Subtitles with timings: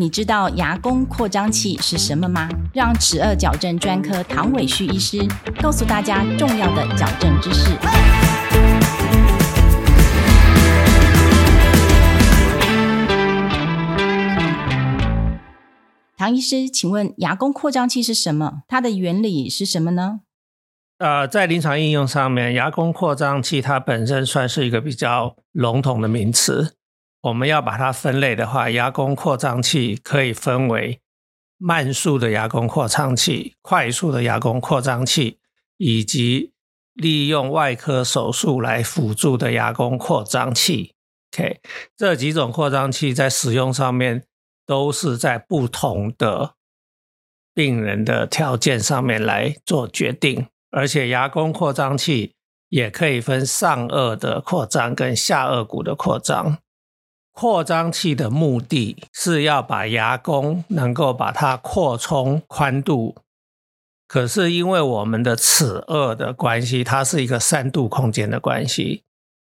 [0.00, 2.48] 你知道牙弓扩张器是什么吗？
[2.72, 5.18] 让齿颚矫正专科唐伟旭医师
[5.60, 7.76] 告诉大家重要的矫正知识。
[16.16, 18.62] 唐医师，请问牙弓扩张器是什么？
[18.66, 20.20] 它的原理是什么呢？
[20.96, 26.76] 呃，在临床应用上面，牙弓扩张器它本身算是一个比较笼统的名词。
[27.22, 31.00] 我们要把它分类的话，牙弓扩张器可以分为
[31.58, 35.38] 慢速的牙弓扩张器、快速的牙弓扩张器，
[35.76, 36.52] 以及
[36.94, 40.94] 利用外科手术来辅助的牙弓扩张器。
[41.32, 41.60] OK，
[41.94, 44.24] 这几种扩张器在使用上面
[44.66, 46.54] 都是在不同的
[47.52, 52.34] 病人的条件上面来做决定，而且牙弓扩张器
[52.70, 56.58] 也可以分上颚的扩张跟下颚骨的扩张。
[57.32, 63.16] 扩张器的目的是要把牙弓能够把它扩充宽度，
[64.06, 69.04] 可是因为我们的齿颚的关系，它是一个三度空间的关系，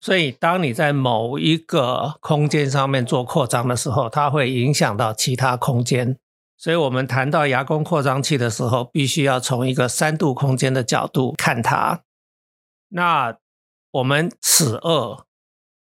[0.00, 6.16] 所以当你在某一个空间上面做扩张的时候，它会影响到其他空间。
[6.56, 12.02] 所以我们谈到牙弓扩张器的时候，必须要从一个三度空间的角度看它。
[12.88, 13.36] 那
[13.90, 15.24] 我们齿颚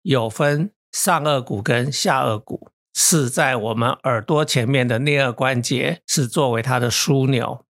[0.02, 0.72] 有分。
[0.94, 7.66] 上颚骨跟下颚骨是在我们耳朵前面的颞颌关节，是作为它的枢纽。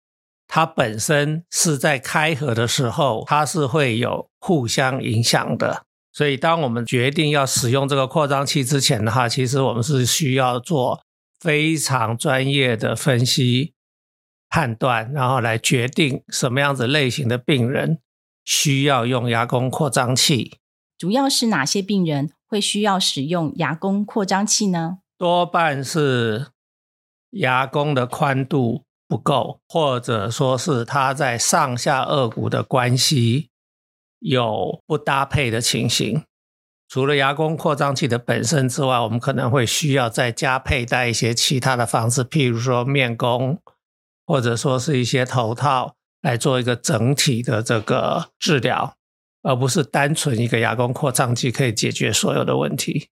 [0.47, 5.83] 它本身是在开合的时候，它是会有互相影响的。
[6.11, 11.01] 所以，当我们决定要使用这个扩张器之前的话，其实我们是需要做
[11.39, 13.73] 非常专业的分析
[14.49, 17.99] 判断，然后来决定什么样子类型的病人
[18.43, 20.57] 需要用牙弓扩张器。
[20.97, 22.31] 主要是哪些病人？
[22.49, 24.97] 会需要使用牙弓扩张器呢？
[25.17, 26.47] 多半是
[27.31, 33.49] 牙弓的宽度不够，或者说是它在上下颚骨的关系
[34.19, 36.23] 有不搭配的情形。
[36.87, 43.59] 除了牙弓扩张器的本身之外，我们可能会需要再加佩戴一些其他的方式，譬如说面弓，
[44.25, 45.93] 或者说是一些头套，
[46.23, 48.95] 来做一个整体的这个治疗。
[49.41, 53.09] 而不是单纯一个牙弓扩张器可以解决所有的问题。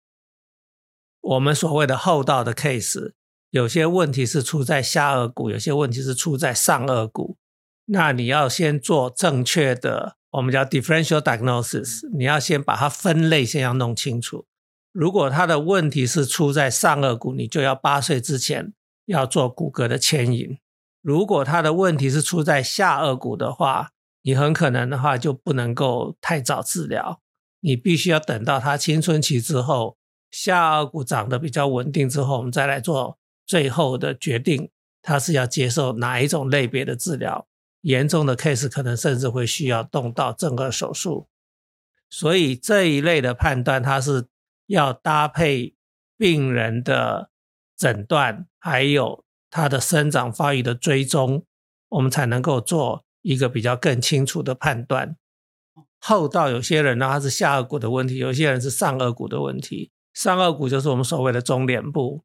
[1.22, 3.14] 我们所谓的后道的 case，
[3.50, 7.38] 有些问题是出在下颚骨，有些问题是出在上颚骨。
[7.86, 14.46] 那你要先做正确的，我们叫 differential diagnosis，你要先把它分类，先要弄清楚。
[14.92, 18.74] 如果他的问题是出在上颚骨，你就要八岁之前
[19.06, 20.58] 要做骨骼的牵引；
[21.02, 23.92] 如果他的问题是出在下颚骨的话，
[24.28, 27.22] 你很可能的话就不能够太早治疗，
[27.62, 29.98] 你必须要等到他青春期之后，
[30.30, 34.70] 下颚骨长得比较稳定之后，我们再来做最后的决定，
[35.02, 37.48] 他是要接受哪一种类别的治疗。
[37.84, 41.30] 严重的 case 可能甚至会需要动到整个手术。
[42.10, 44.28] 所以这一类的判断，它是
[44.66, 45.74] 要搭配
[46.18, 47.30] 病人的
[47.78, 51.46] 诊断，还有他的生长发育的追踪，
[51.88, 53.06] 我们才能够做。
[53.28, 55.18] 一个比较更清楚的判断，
[56.00, 59.92] 后道有些人呢，他是下颚骨的问题，有些人是上颚骨的问题。
[60.14, 62.24] 上颚骨就是我们所谓的中脸部。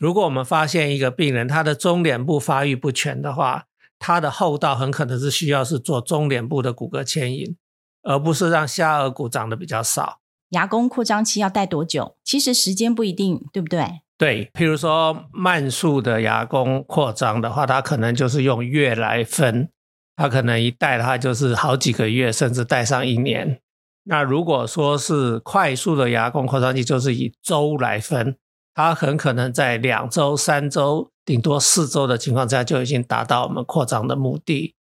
[0.00, 3.66] 如果我们发现一个病人他的中脸部发育不全的话，
[4.00, 7.56] 他的后道很可能是需要是做中脸部的骨骼牵引，
[8.02, 10.18] 而不是让下颚骨长得比较少。
[10.48, 12.16] 牙弓扩张期要戴多久？
[12.24, 14.00] 其实时间不一定，对不对？
[14.18, 19.68] 对，譬如说慢速的牙弓扩张的话，它可能就是用月来分。
[20.16, 23.60] 他可能一戴的话就是好几个月，甚至戴上一年。
[24.04, 28.36] 那如果说是快速的牙弓扩张器，就是以周来分，
[28.74, 34.74] 它很可能在两周、三周，顶多四周的情况下就已经达到我们扩张的目的。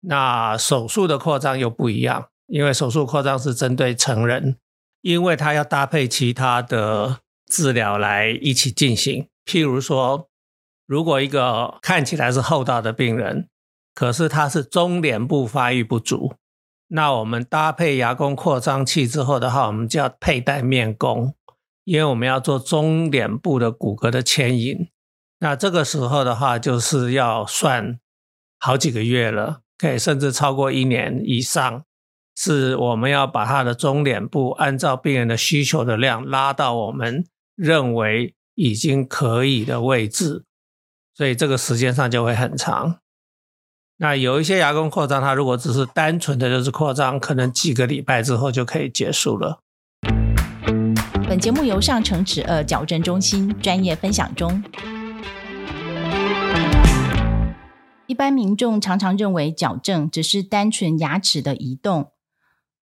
[0.00, 4.56] 那手术的扩张又不一样，因为手术扩张是针对成人，
[5.02, 9.28] 因为它要搭配其他的治疗来一起进行。
[9.44, 10.28] 譬如说，
[10.86, 13.48] 如果一个看起来是厚道的病人。
[13.94, 16.34] 可是它是中脸部发育不足，
[16.88, 21.34] 那我们搭配牙弓扩张器之后的话，我们就要佩戴面弓，
[21.84, 24.88] 因为我们要做中脸部的骨骼的牵引。
[25.40, 27.98] 那这个时候的话，就是要算
[28.58, 31.84] 好几个月了，可以甚至超过一年以上，
[32.36, 40.44] 是我们要把他的中脸部按照病人的需求的量拉到我们认为已经可以的位置，
[41.14, 43.01] 所以这个时间上就会很长。
[44.02, 49.60] 那有一些牙弓扩张，它如果只是单纯的就是扩张，可能几个礼拜之后就可以结束了。
[51.28, 54.64] 本节目由上城齿颚矫正中心专业分享中。
[58.08, 62.10] 一般民众常常认为矫正只是单纯牙齿的移动。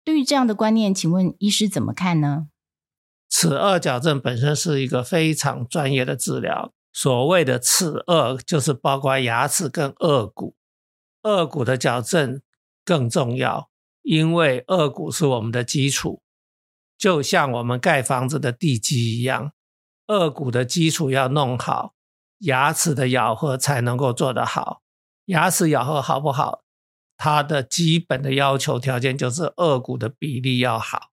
[0.05, 2.45] 对于这样的观念，请问医师怎么看呢？
[3.27, 6.71] 齿颚矫正本身是一个非常专业的治疗。
[6.93, 10.53] 所谓的齿颚，就是包括牙齿跟颚骨。
[11.27, 12.41] 颚骨的矫正
[12.85, 13.69] 更重要，
[14.01, 16.21] 因为颚骨是我们的基础，
[16.97, 19.51] 就像我们盖房子的地基一样。
[20.06, 21.94] 颚骨的基础要弄好，
[22.39, 24.81] 牙齿的咬合才能够做得好。
[25.25, 26.63] 牙齿咬合好不好？
[27.18, 31.09] 它的基本的要求条件就是颚骨的比例要好。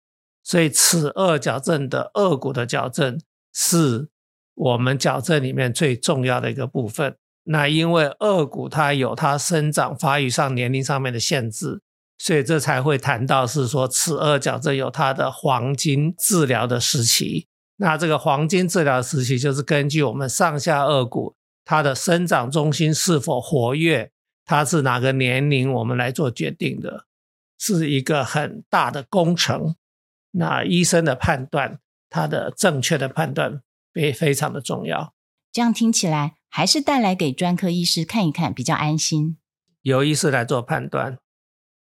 [0.43, 3.21] 所以齿颚矫正的颚骨的矫正
[3.55, 4.09] 是
[4.55, 7.17] 我们矫正里面最重要的一个部分。
[7.45, 11.81] 那因为颚骨它有它生长发育上年龄上面的限制，
[12.19, 17.47] 所以这才会谈到是说齿颚矫正有它的黄金治疗的时期。
[17.77, 21.35] 那这个黄金治疗时期，就是根据我们上下颚骨
[21.65, 24.11] 它的生长中心是否活跃，
[24.45, 27.07] 它是哪个年龄，我们来做决定的，
[27.59, 29.77] 是一个很大的工程。
[30.33, 35.15] 那医生的判断，他的正确的判断非非常的重要。
[35.51, 39.39] 这样听起来，还是带来给专科医师看一看比较安心，
[39.83, 41.19] 由医师来做判断。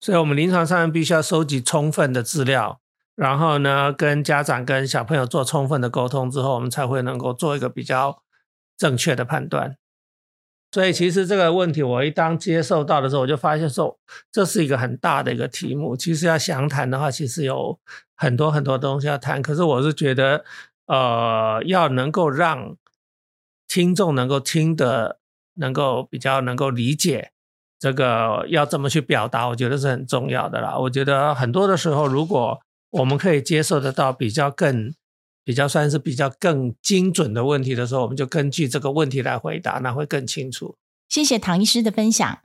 [0.00, 2.80] 所以，我们临床上必须要收集充分的资料。
[3.14, 8.22] 然后呢，跟家长、跟小朋友做充分的沟通之后，我们才会能够做一个比较
[8.76, 9.76] 正确的判断。
[10.72, 13.98] 所以，其实这个问题我一当接受到的时候，我就发现说，
[14.32, 15.94] 这是一个很大的一个题目。
[15.94, 17.78] 其实要详谈的话，其实有
[18.16, 19.42] 很多很多东西要谈。
[19.42, 20.42] 可是，我是觉得，
[20.86, 22.74] 呃，要能够让
[23.72, 25.18] 听众能够听得，
[25.54, 27.32] 能够比较能够理解
[27.78, 30.76] 这个要怎么去表达，我觉得是很重要的啦。
[30.76, 32.60] 我觉得很多的时候，如果
[32.90, 34.92] 我们可以接受得到比较更、
[35.42, 40.76] 比较算是比较更精准的问题的时候，我们就根据这个问题来回答，那会更清楚。
[41.08, 42.40] 谢谢唐医师的分享。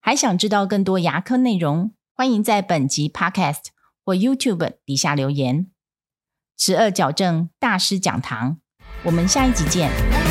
[0.00, 3.64] 还想知道更多牙科内容，欢迎在本集 Podcast
[4.04, 5.66] 或 YouTube 底下留言。
[6.56, 8.60] 十二矫正大师讲堂，
[9.02, 10.23] 我们下一集见。